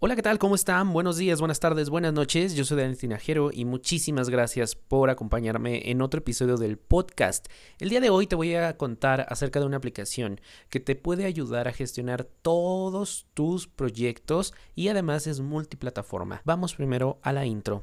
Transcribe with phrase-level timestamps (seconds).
[0.00, 0.38] Hola, ¿qué tal?
[0.38, 0.92] ¿Cómo están?
[0.92, 2.54] Buenos días, buenas tardes, buenas noches.
[2.54, 7.48] Yo soy Daniel Tinajero y muchísimas gracias por acompañarme en otro episodio del podcast.
[7.80, 10.40] El día de hoy te voy a contar acerca de una aplicación
[10.70, 16.42] que te puede ayudar a gestionar todos tus proyectos y además es multiplataforma.
[16.44, 17.82] Vamos primero a la intro.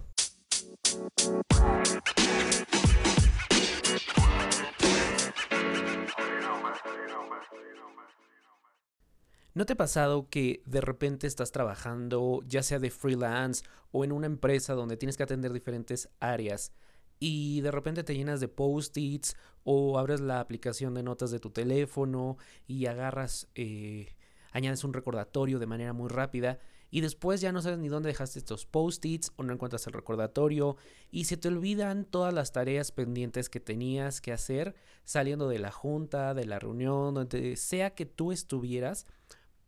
[9.55, 13.63] ¿No te ha pasado que de repente estás trabajando, ya sea de freelance
[13.93, 16.73] o en una empresa donde tienes que atender diferentes áreas
[17.21, 21.51] y de repente te llenas de post-its o abres la aplicación de notas de tu
[21.51, 22.37] teléfono
[22.67, 24.13] y agarras, eh,
[24.51, 26.59] añades un recordatorio de manera muy rápida
[26.91, 30.75] y después ya no sabes ni dónde dejaste estos post-its o no encuentras el recordatorio
[31.11, 35.71] y se te olvidan todas las tareas pendientes que tenías que hacer saliendo de la
[35.71, 39.07] junta, de la reunión, donde sea que tú estuvieras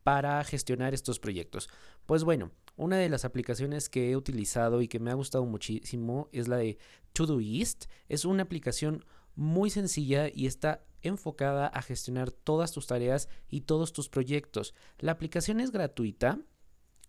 [0.08, 1.68] para gestionar estos proyectos?
[2.06, 6.30] Pues bueno, una de las aplicaciones que he utilizado y que me ha gustado muchísimo
[6.32, 6.78] es la de
[7.12, 7.88] Todoist.
[8.08, 9.04] Es una aplicación
[9.36, 14.74] muy sencilla y está enfocada a gestionar todas tus tareas y todos tus proyectos.
[14.98, 16.40] La aplicación es gratuita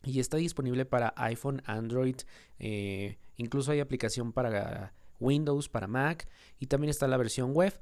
[0.03, 2.17] y está disponible para iPhone, Android,
[2.59, 7.79] eh, incluso hay aplicación para Windows, para Mac y también está la versión web.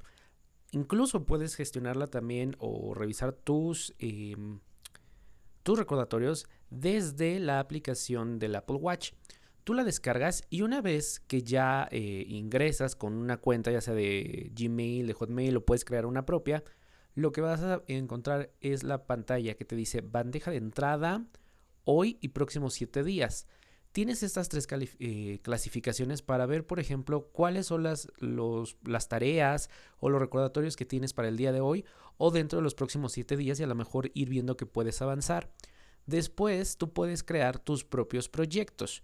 [0.73, 3.95] Incluso puedes gestionarla también o revisar tus...
[3.97, 4.59] Em,
[5.67, 9.11] tus recordatorios desde la aplicación del Apple Watch.
[9.65, 13.93] Tú la descargas y una vez que ya eh, ingresas con una cuenta, ya sea
[13.93, 16.63] de Gmail, de Hotmail o puedes crear una propia,
[17.15, 21.25] lo que vas a encontrar es la pantalla que te dice bandeja de entrada
[21.83, 23.45] hoy y próximos 7 días.
[23.97, 24.67] Tienes estas tres
[24.99, 28.07] eh, clasificaciones para ver, por ejemplo, cuáles son las,
[29.09, 31.83] tareas o los recordatorios que tienes para el día de hoy
[32.17, 35.01] o dentro de los próximos 7 días y a lo mejor ir viendo que puedes
[35.01, 35.51] avanzar.
[36.05, 39.01] Después tú puedes crear tus propios proyectos.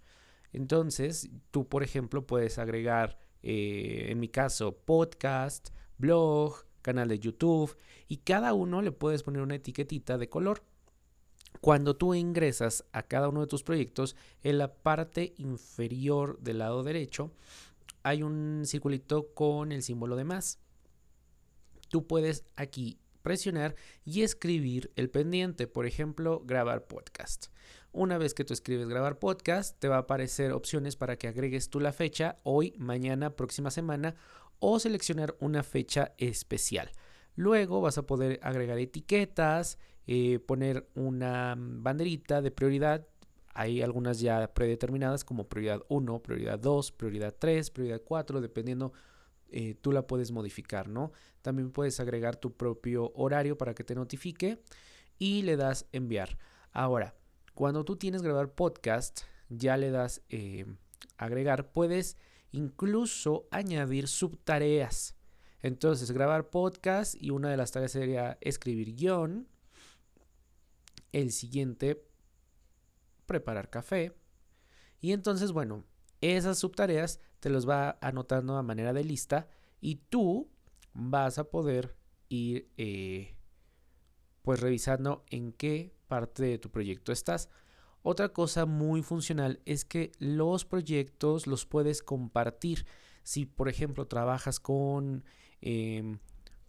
[0.52, 7.76] Entonces, tú, por ejemplo, puedes agregar, eh, en mi caso, podcast, blog, canal de YouTube
[8.06, 10.62] y cada uno le puedes poner una etiquetita de color.
[11.60, 16.82] Cuando tú ingresas a cada uno de tus proyectos, en la parte inferior del lado
[16.82, 17.32] derecho
[18.02, 20.58] hay un circulito con el símbolo de más.
[21.88, 27.46] Tú puedes aquí presionar y escribir el pendiente, por ejemplo, grabar podcast.
[27.92, 31.70] Una vez que tú escribes grabar podcast, te va a aparecer opciones para que agregues
[31.70, 34.14] tú la fecha, hoy, mañana, próxima semana,
[34.58, 36.90] o seleccionar una fecha especial.
[37.36, 43.06] Luego vas a poder agregar etiquetas, eh, poner una banderita de prioridad.
[43.54, 48.92] Hay algunas ya predeterminadas como prioridad 1, prioridad 2, prioridad 3, prioridad 4, dependiendo
[49.48, 51.12] eh, tú la puedes modificar, ¿no?
[51.40, 54.60] También puedes agregar tu propio horario para que te notifique
[55.18, 56.38] y le das enviar.
[56.72, 57.14] Ahora,
[57.54, 60.66] cuando tú tienes grabar podcast, ya le das eh,
[61.16, 62.16] agregar, puedes
[62.50, 65.14] incluso añadir subtareas.
[65.62, 69.46] Entonces, grabar podcast y una de las tareas sería escribir guion.
[71.14, 72.04] El siguiente,
[73.24, 74.16] preparar café.
[75.00, 75.84] Y entonces, bueno,
[76.20, 79.46] esas subtareas te los va anotando a manera de lista
[79.80, 80.50] y tú
[80.92, 81.94] vas a poder
[82.28, 83.36] ir eh,
[84.42, 87.48] pues revisando en qué parte de tu proyecto estás.
[88.02, 92.86] Otra cosa muy funcional es que los proyectos los puedes compartir.
[93.22, 95.24] Si por ejemplo trabajas con
[95.60, 96.18] em,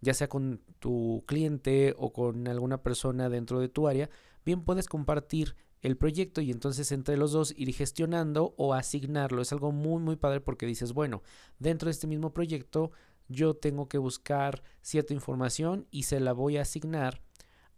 [0.01, 4.09] ya sea con tu cliente o con alguna persona dentro de tu área,
[4.45, 9.41] bien puedes compartir el proyecto y entonces entre los dos ir gestionando o asignarlo.
[9.41, 11.21] Es algo muy muy padre porque dices, bueno,
[11.59, 12.91] dentro de este mismo proyecto
[13.27, 17.21] yo tengo que buscar cierta información y se la voy a asignar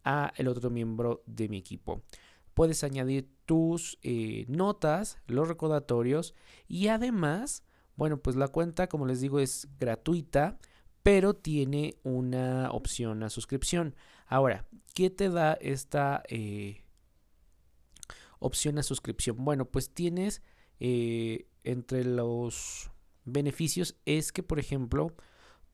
[0.04, 2.02] a el otro miembro de mi equipo.
[2.54, 6.34] Puedes añadir tus eh, notas, los recordatorios
[6.68, 7.64] y además,
[7.96, 10.58] bueno, pues la cuenta, como les digo, es gratuita,
[11.08, 13.96] pero tiene una opción a suscripción.
[14.26, 16.22] Ahora, ¿qué te da esta...
[16.28, 16.84] Eh,
[18.40, 19.38] opción a suscripción.
[19.40, 20.42] Bueno, pues tienes
[20.82, 22.92] eh, entre los
[23.24, 25.16] beneficios es que, por ejemplo,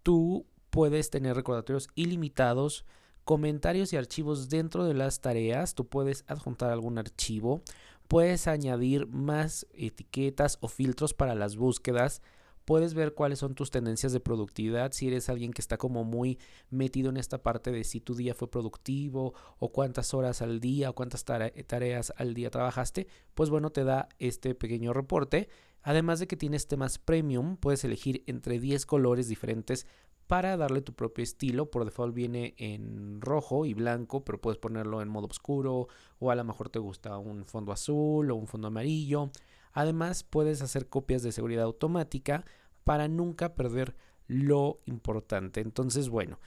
[0.04, 2.86] tú puedes tener recordatorios ilimitados,
[3.24, 5.74] comentarios y archivos dentro de las tareas.
[5.74, 7.64] Tú puedes adjuntar algún archivo,
[8.08, 12.22] puedes añadir más etiquetas o filtros para las búsquedas
[12.66, 16.40] puedes ver cuáles son tus tendencias de productividad, si eres alguien que está como muy
[16.70, 20.90] metido en esta parte de si tu día fue productivo o cuántas horas al día
[20.90, 25.50] o cuántas tareas al día trabajaste, pues bueno, te da este pequeño reporte.
[25.82, 29.86] Además de que tienes temas premium, puedes elegir entre 10 colores diferentes
[30.28, 31.70] para darle tu propio estilo.
[31.70, 35.88] Por default viene en rojo y blanco, pero puedes ponerlo en modo oscuro
[36.20, 39.32] o a lo mejor te gusta un fondo azul o un fondo amarillo.
[39.74, 42.46] Además, puedes hacer copias de seguridad automática
[42.84, 43.96] para nunca perder
[44.28, 45.62] lo importante.
[45.62, 46.40] Entonces, bueno,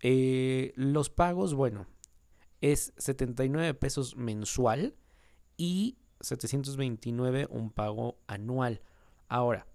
[0.00, 1.86] eh, los pagos, bueno,
[2.60, 4.94] es 79 pesos mensual
[5.56, 8.82] y 729 un pago anual.
[9.28, 9.66] Ahora,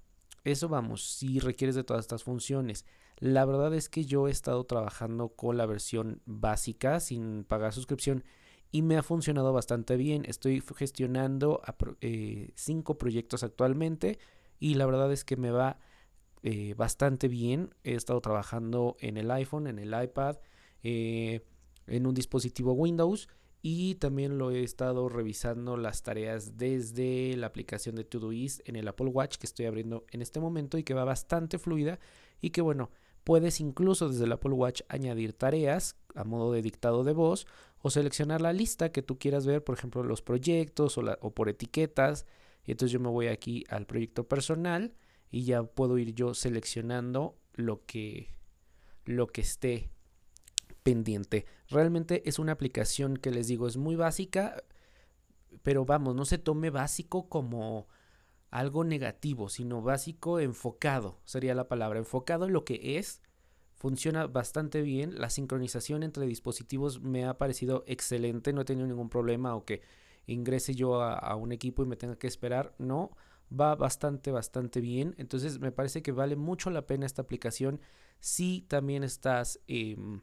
[0.44, 2.86] eso vamos, si requieres de todas estas funciones.
[3.18, 8.24] La verdad es que yo he estado trabajando con la versión básica sin pagar suscripción
[8.72, 10.24] y me ha funcionado bastante bien.
[10.26, 11.62] Estoy gestionando
[12.02, 14.20] eh, cinco proyectos actualmente
[14.60, 15.80] y la verdad es que me va
[16.44, 17.74] eh, bastante bien.
[17.84, 20.38] He estado trabajando en el iPhone, en el iPad,
[20.84, 21.46] eh,
[21.88, 23.28] en un dispositivo Windows
[23.62, 28.88] y también lo he estado revisando las tareas desde la aplicación de Todoist en el
[28.88, 32.00] Apple Watch que estoy abriendo en este momento y que va bastante fluida
[32.40, 32.90] y que bueno,
[33.26, 37.48] puedes incluso desde el Apple Watch añadir tareas a modo de dictado de voz
[37.82, 42.26] o seleccionar la lista que tú quieras ver, por ejemplo, los proyectos o, por etiquetas.
[42.66, 44.94] Y entonces yo me voy aquí al proyecto personal
[45.32, 48.34] y ya puedo ir yo seleccionando lo que,
[49.06, 49.90] lo que esté
[50.84, 51.46] pendiente.
[51.70, 54.64] Realmente es una aplicación que les digo es muy básica,
[55.64, 57.88] pero vamos, no se tome básico como
[58.52, 63.22] algo negativo, sino básico enfocado, sería la palabra, enfocado en lo que es.
[63.80, 65.20] Funciona bastante bien.
[65.20, 68.52] La sincronización entre dispositivos me ha parecido excelente.
[68.52, 69.82] No he tenido ningún problema o que
[70.28, 72.76] ingrese yo a, un equipo y me tenga que esperar.
[72.78, 73.12] No,
[73.58, 75.16] va bastante, bastante bien.
[75.18, 77.80] Entonces me parece que vale mucho la pena esta aplicación
[78.20, 80.20] si también estás em,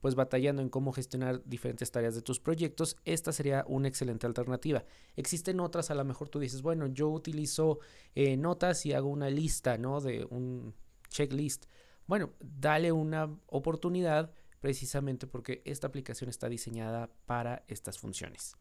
[0.00, 4.84] pues batallando en cómo gestionar diferentes tareas de tus proyectos, esta sería una excelente alternativa.
[5.14, 7.78] Existen otras, a lo mejor tú dices, bueno, yo utilizo
[8.16, 10.00] eh, notas y hago una lista, ¿no?
[10.00, 10.74] De un
[11.08, 11.66] checklist.
[12.10, 18.56] Bueno, dale una oportunidad precisamente porque esta aplicación está diseñada para estas funciones.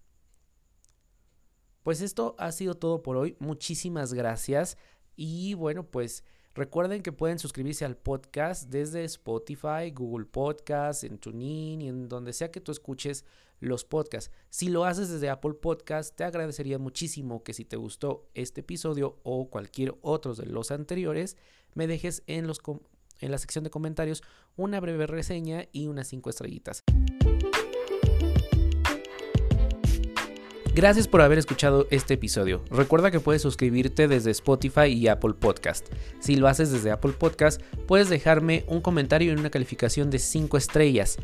[1.82, 3.36] Pues esto ha sido todo por hoy.
[3.40, 4.78] Muchísimas gracias.
[5.16, 6.24] Y bueno, pues
[6.54, 12.34] recuerden que pueden suscribirse al podcast desde Spotify, Google Podcasts, en TuneIn y en donde
[12.34, 13.26] sea que tú escuches
[13.60, 14.32] los podcasts.
[14.52, 19.18] Si lo haces desde Apple Podcast, te agradecería muchísimo que si te gustó este episodio
[19.24, 21.36] o cualquier otro de los anteriores,
[21.74, 22.60] me dejes en, los
[23.20, 24.24] en la sección de comentarios
[24.56, 26.84] una breve reseña y unas 5 estrellitas.
[30.76, 32.64] Gracias por haber escuchado este episodio.
[32.70, 35.88] Recuerda que puedes suscribirte desde Spotify y Apple Podcast.
[36.20, 40.56] Si lo haces desde Apple Podcast, puedes dejarme un comentario y una calificación de 5
[40.56, 41.18] estrellas.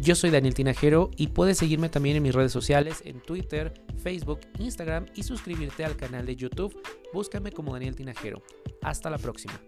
[0.00, 3.72] Yo soy Daniel Tinajero y puedes seguirme también en mis redes sociales, en Twitter,
[4.02, 6.76] Facebook, Instagram y suscribirte al canal de YouTube.
[7.12, 8.42] Búscame como Daniel Tinajero.
[8.82, 9.60] Hasta la próxima.